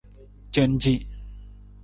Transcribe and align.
Canci. 0.53 0.93